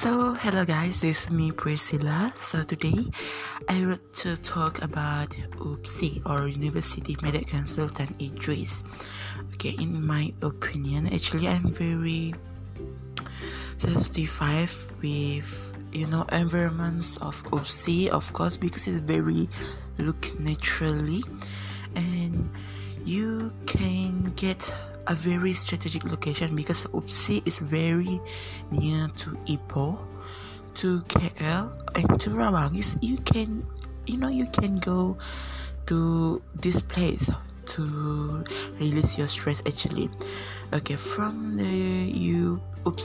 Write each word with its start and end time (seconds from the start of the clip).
So, 0.00 0.32
hello 0.32 0.64
guys, 0.64 1.02
this 1.02 1.26
is 1.26 1.30
me 1.30 1.52
Priscilla. 1.52 2.32
So, 2.40 2.64
today 2.64 3.04
I 3.68 3.84
want 3.84 4.00
to 4.24 4.34
talk 4.38 4.80
about 4.80 5.28
UPSI 5.60 6.24
or 6.24 6.48
University 6.48 7.14
Pendidikan 7.14 7.68
Sultan 7.68 8.08
Idris. 8.18 8.82
Okay, 9.52 9.76
in 9.78 10.00
my 10.00 10.32
opinion, 10.40 11.12
actually, 11.12 11.48
I'm 11.48 11.68
very 11.68 12.32
satisfied 13.76 14.72
with 15.04 15.76
you 15.92 16.06
know 16.06 16.24
environments 16.32 17.18
of 17.18 17.36
UPSI, 17.52 18.08
of 18.08 18.32
course, 18.32 18.56
because 18.56 18.88
it's 18.88 19.04
very 19.04 19.50
look 19.98 20.32
naturally 20.40 21.20
and 21.94 22.48
you 23.04 23.52
can 23.66 24.32
get 24.32 24.64
a 25.06 25.14
very 25.14 25.52
strategic 25.52 26.04
location 26.04 26.54
because 26.56 26.86
UPSI 26.86 27.46
is 27.46 27.58
very 27.58 28.20
near 28.70 29.08
to 29.16 29.30
Ipoh, 29.46 29.98
to 30.74 31.00
KL, 31.02 31.70
and 31.94 32.20
to 32.20 32.30
Rawang. 32.30 32.74
You 33.02 33.18
can, 33.18 33.66
you 34.06 34.16
know, 34.16 34.28
you 34.28 34.46
can 34.46 34.74
go 34.74 35.16
to 35.86 36.42
this 36.54 36.80
place 36.80 37.30
to 37.66 38.44
release 38.78 39.18
your 39.18 39.28
stress 39.28 39.62
actually. 39.66 40.10
Okay, 40.72 40.94
from 40.94 41.56
the 41.56 41.66
you 41.66 42.62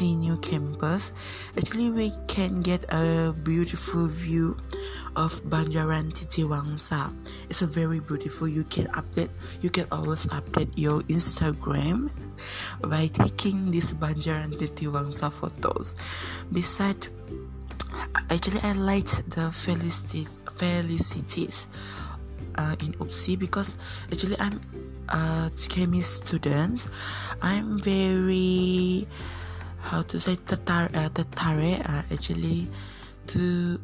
new 0.00 0.36
campus, 0.38 1.12
actually 1.56 1.90
we 1.90 2.12
can 2.28 2.54
get 2.54 2.84
a 2.92 3.32
beautiful 3.32 4.06
view 4.06 4.56
of 5.16 5.42
Banjaran 5.44 6.12
Titiwangsa. 6.12 7.12
It's 7.48 7.62
a 7.62 7.66
very 7.66 8.00
beautiful. 8.00 8.46
You 8.46 8.64
can 8.64 8.86
update. 8.92 9.30
You 9.62 9.70
can 9.70 9.86
always 9.90 10.26
update 10.26 10.70
your 10.76 11.00
Instagram 11.08 12.10
by 12.84 13.08
taking 13.08 13.70
these 13.70 13.92
Banjaran 13.92 14.60
Titiwangsa 14.60 15.32
photos. 15.32 15.94
Besides, 16.52 17.08
actually 18.28 18.60
I 18.60 18.72
liked 18.72 19.28
the 19.30 19.50
felicity 19.50 20.28
felicities 20.56 21.66
uh, 22.56 22.76
in 22.80 22.92
UPSI 22.94 23.38
because 23.38 23.76
actually 24.10 24.36
I'm 24.40 24.60
a 25.08 25.50
chemist 25.68 26.26
student. 26.26 26.86
I'm 27.42 27.80
very 27.80 29.06
how 29.80 30.02
to 30.02 30.18
say 30.18 30.34
tatar 30.34 30.90
uh, 30.94 31.08
tatare 31.10 31.78
uh, 31.86 32.02
actually 32.10 32.68
to 33.28 33.78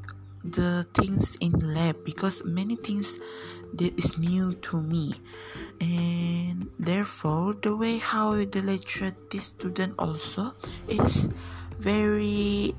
the 0.44 0.84
things 0.94 1.36
in 1.38 1.52
lab 1.74 2.04
because 2.04 2.44
many 2.44 2.74
things 2.74 3.18
that 3.74 3.96
is 3.96 4.18
new 4.18 4.52
to 4.54 4.82
me 4.82 5.14
and 5.80 6.68
therefore 6.78 7.54
the 7.62 7.74
way 7.74 7.98
how 7.98 8.34
the 8.34 8.60
this 9.30 9.44
student 9.44 9.94
also 9.98 10.52
is 10.88 11.30
very 11.78 12.74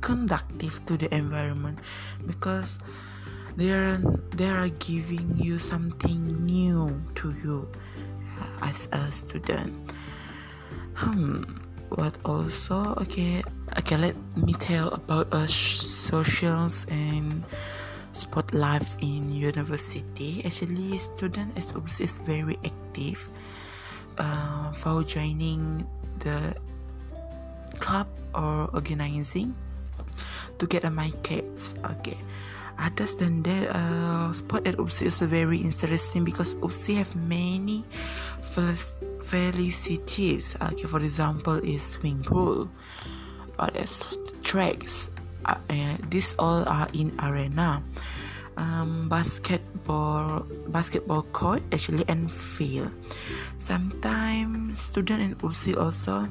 conductive 0.00 0.78
to 0.86 0.96
the 0.96 1.12
environment 1.12 1.78
because 2.26 2.78
they 3.56 3.72
are 3.72 3.96
they 4.36 4.48
are 4.48 4.68
giving 4.78 5.36
you 5.36 5.58
something 5.58 6.44
new 6.44 6.92
to 7.16 7.32
you 7.42 7.68
as 8.62 8.88
a 8.92 9.10
student. 9.10 9.72
Hmm 10.94 11.42
what 11.90 12.18
also? 12.24 12.94
Okay 13.00 13.42
okay 13.78 13.96
let 13.96 14.16
me 14.36 14.52
tell 14.54 14.88
about 14.90 15.32
us 15.32 15.52
socials 15.54 16.84
and 16.90 17.44
sport 18.12 18.52
life 18.52 18.96
in 19.00 19.28
university. 19.28 20.42
Actually 20.44 20.98
student 20.98 21.56
as 21.56 21.72
is 22.00 22.18
very 22.18 22.58
active 22.64 23.28
uh, 24.18 24.72
for 24.72 25.02
joining 25.04 25.86
the 26.20 26.54
club 27.78 28.08
or 28.34 28.68
organizing 28.74 29.54
to 30.58 30.66
get 30.66 30.84
a 30.84 30.90
my 30.90 31.10
kids. 31.22 31.74
Okay 31.96 32.18
other 32.78 33.06
than 33.06 33.42
that 33.42 33.74
uh, 33.74 34.32
sport 34.32 34.66
at 34.66 34.76
UPSI 34.76 35.06
is 35.06 35.18
very 35.20 35.58
interesting 35.58 36.24
because 36.24 36.54
UPSI 36.56 36.96
have 36.96 37.16
many 37.16 37.84
felicities. 38.42 40.54
Okay 40.60 40.86
for 40.86 41.00
example 41.00 41.56
is 41.62 41.96
swimming 41.96 42.22
pool 42.22 42.70
or 43.58 43.68
there's 43.72 44.02
tracks 44.42 45.10
uh, 45.46 45.56
uh, 45.70 45.96
these 46.10 46.34
all 46.38 46.68
are 46.68 46.88
in 46.92 47.12
arena. 47.22 47.82
Um, 48.56 49.08
basketball 49.08 50.46
basketball 50.68 51.22
court 51.36 51.62
actually 51.72 52.04
and 52.08 52.32
field. 52.32 52.92
Sometimes 53.58 54.80
student 54.80 55.20
in 55.20 55.34
UPSI 55.36 55.76
also 55.76 56.28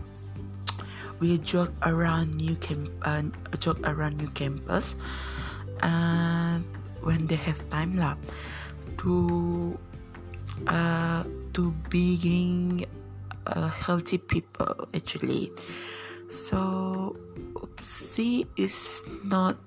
we 1.19 1.37
jog 1.39 1.71
around 1.83 2.35
new 2.35 2.55
camp 2.57 2.89
uh, 3.03 3.23
jog 3.59 3.79
around 3.85 4.17
new 4.17 4.29
campus 4.33 4.95
and 5.81 6.63
when 7.01 7.27
they 7.27 7.35
have 7.35 7.61
time 7.69 7.97
lah 7.97 8.15
to 8.97 9.77
uh, 10.67 11.23
to 11.53 11.71
being 11.89 12.85
a 13.45 13.67
healthy 13.69 14.17
people 14.17 14.89
actually. 14.93 15.51
So 16.29 17.15
UPSI 17.53 18.47
is 18.57 19.03
not 19.23 19.57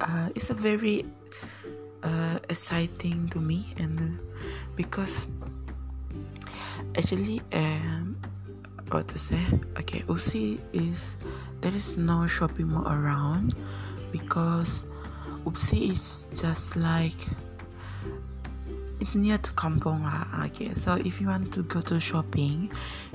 uh, 0.00 0.30
it's 0.34 0.50
a 0.50 0.54
very 0.54 1.04
uh, 2.02 2.38
exciting 2.48 3.28
to 3.34 3.40
me 3.40 3.74
and 3.78 4.18
because 4.76 5.26
actually 6.96 7.42
um 7.52 8.16
what 8.90 9.08
to 9.08 9.18
say? 9.18 9.42
Okay 9.76 10.00
UPSI 10.06 10.60
is 10.72 11.16
there 11.60 11.74
is 11.74 11.96
no 11.98 12.26
shopping 12.26 12.70
mall 12.70 12.86
around 12.86 13.52
because 14.28 14.84
UPSI 15.48 15.92
is 15.96 16.28
just 16.36 16.76
like 16.76 17.16
it's 19.00 19.14
near 19.16 19.40
to 19.40 19.50
Kampong 19.56 20.04
lah. 20.04 20.28
Okay, 20.52 20.76
so 20.76 21.00
if 21.00 21.16
you 21.16 21.32
want 21.32 21.48
to 21.56 21.64
go 21.64 21.80
to 21.80 21.96
shopping, 21.96 22.68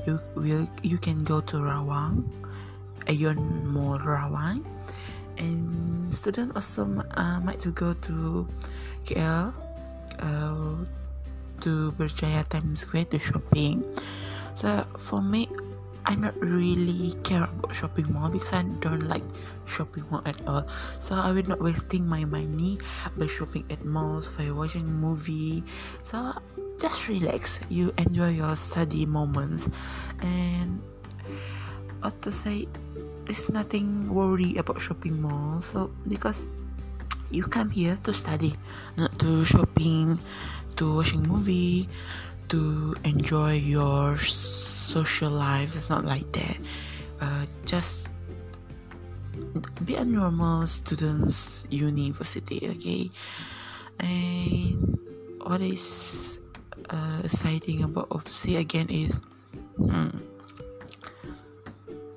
you 0.10 0.18
will 0.34 0.66
you 0.82 0.98
can 0.98 1.22
go 1.22 1.38
to 1.46 1.62
Rawang, 1.62 2.26
Aeon 3.06 3.38
Mall 3.70 4.02
Rawang, 4.02 4.66
and 5.38 6.10
student 6.10 6.58
also 6.58 6.90
uh, 7.14 7.38
might 7.46 7.62
to 7.62 7.70
go 7.70 7.94
to 8.10 8.50
KL, 9.06 9.54
uh, 10.18 10.74
to 11.62 11.94
Berjaya 11.94 12.42
Times 12.50 12.82
Square 12.82 13.14
to 13.14 13.20
shopping. 13.22 13.86
So 14.58 14.82
for 14.98 15.22
me, 15.22 15.46
I 16.06 16.16
not 16.16 16.36
really 16.40 17.16
care 17.24 17.44
about 17.44 17.76
shopping 17.76 18.12
mall 18.12 18.30
because 18.30 18.52
I 18.52 18.64
don't 18.84 19.08
like 19.08 19.24
shopping 19.66 20.04
mall 20.12 20.22
at 20.26 20.36
all. 20.48 20.68
So 21.00 21.16
I 21.16 21.32
will 21.32 21.48
not 21.48 21.62
wasting 21.62 22.08
my 22.08 22.26
money 22.26 22.80
by 23.16 23.28
shopping 23.28 23.64
at 23.70 23.86
malls 23.86 24.28
by 24.36 24.52
watching 24.52 24.86
movie. 24.86 25.64
So 26.04 26.34
just 26.80 27.08
relax. 27.08 27.60
You 27.70 27.94
enjoy 27.98 28.36
your 28.36 28.56
study 28.56 29.06
moments, 29.06 29.70
and 30.20 30.84
what 32.04 32.20
to 32.28 32.32
say, 32.32 32.68
there's 33.24 33.48
nothing 33.48 34.12
worry 34.12 34.60
about 34.60 34.82
shopping 34.82 35.22
mall. 35.22 35.62
So 35.62 35.92
because 36.08 36.46
you 37.32 37.44
come 37.48 37.72
here 37.72 37.98
to 38.04 38.12
study, 38.12 38.54
not 38.98 39.18
to 39.20 39.46
shopping, 39.46 40.20
to 40.76 40.96
watching 41.00 41.24
movie, 41.24 41.88
to 42.50 42.94
enjoy 43.06 43.56
your 43.56 44.18
social 44.84 45.32
life 45.32 45.76
it's 45.76 45.90
not 45.90 46.06
like 46.06 46.30
that. 46.34 46.58
Uh, 47.22 47.46
just 47.66 48.10
be 49.86 49.96
a 49.96 50.06
normal 50.06 50.68
students 50.68 51.66
university 51.70 52.68
okay? 52.70 53.10
And 54.00 54.98
what 55.44 55.62
is 55.62 56.40
uh, 56.90 57.22
exciting 57.24 57.84
about 57.84 58.10
UPSI 58.10 58.60
again 58.60 58.90
is 58.90 59.22
hmm, 59.78 60.10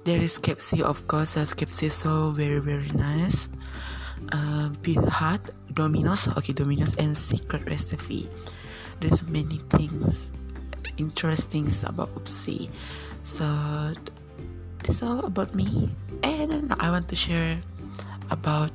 there 0.04 0.18
is 0.18 0.38
KFC 0.38 0.82
of 0.82 1.06
course 1.06 1.34
that's 1.34 1.54
KFC 1.54 1.90
so 1.90 2.30
very 2.30 2.60
very 2.60 2.90
nice. 2.94 3.48
Uh, 4.32 4.70
Pizza 4.82 5.10
Hut 5.10 5.50
Domino's 5.72 6.26
okay 6.36 6.52
Domino's 6.52 6.96
and 6.96 7.16
Secret 7.16 7.68
Recipe. 7.68 8.28
There's 9.00 9.22
many 9.28 9.60
things 9.70 10.30
interesting 10.96 11.70
about 11.84 12.12
UPSI. 12.14 12.70
So 13.24 13.44
that's 14.82 15.02
all 15.02 15.24
about 15.24 15.54
me. 15.54 15.90
And 16.22 16.72
I 16.78 16.90
want 16.90 17.08
to 17.08 17.16
share 17.16 17.58
about 18.30 18.70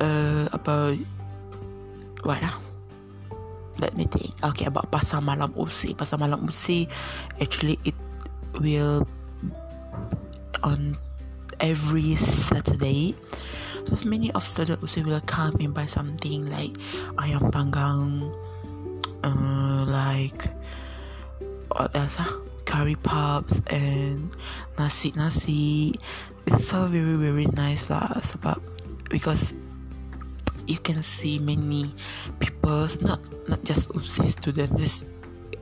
uh, 0.00 0.48
about 0.52 0.98
what 2.22 2.42
now? 2.42 2.60
Let 3.78 3.94
me 3.94 4.10
think. 4.10 4.34
Okay, 4.42 4.66
about 4.66 4.90
Pasar 4.90 5.22
Malam 5.22 5.54
UPSI. 5.54 5.94
Pasar 5.94 6.18
Malam 6.18 6.46
UPSI, 6.46 6.90
actually, 7.38 7.78
it 7.86 7.94
will 8.58 9.06
on 10.66 10.98
every 11.60 12.18
Saturday. 12.18 13.14
So 13.86 13.96
many 14.04 14.28
of 14.32 14.42
students 14.42 14.96
will 14.98 15.22
come 15.24 15.56
and 15.62 15.72
buy 15.72 15.86
something 15.86 16.44
like 16.50 16.76
ayam 17.16 17.48
panggang, 17.48 18.28
uh, 19.36 19.84
like 19.84 20.48
what 21.68 21.94
else? 21.94 22.16
Ah? 22.18 22.32
curry 22.68 22.96
puffs 23.00 23.62
and 23.68 24.28
nasi 24.78 25.10
nasi 25.16 25.94
it's 26.44 26.68
so 26.68 26.84
very 26.84 27.16
very 27.16 27.48
nice 27.56 27.88
lah 27.88 28.12
sebab 28.20 28.60
because 29.08 29.56
you 30.68 30.76
can 30.76 31.00
see 31.00 31.40
many 31.40 31.88
people 32.44 32.84
not 33.00 33.24
not 33.48 33.64
just 33.64 33.88
UPSI 33.96 34.36
students 34.36 35.08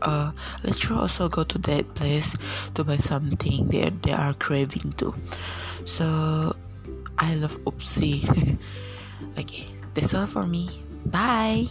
uh 0.02 0.34
lecturer 0.66 1.06
also 1.06 1.30
go 1.30 1.46
to 1.46 1.62
that 1.62 1.86
place 1.94 2.34
to 2.74 2.82
buy 2.82 2.98
something 2.98 3.70
they 3.70 3.86
they 4.02 4.10
are 4.10 4.34
craving 4.42 4.90
to 4.98 5.14
so 5.86 6.50
I 7.16 7.38
love 7.38 7.56
Oopsie. 7.64 8.26
okay 9.40 9.70
that's 9.94 10.10
all 10.10 10.26
for 10.26 10.42
me 10.42 10.82
bye 11.06 11.70